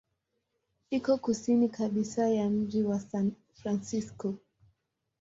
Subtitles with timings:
[0.91, 4.33] Iko kusini kabisa ya mji wa San Francisco.